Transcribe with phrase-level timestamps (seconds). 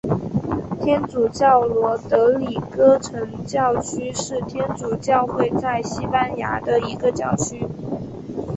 [0.83, 7.67] 天主教罗德里戈城教区是天主教会在西班牙的一个教区。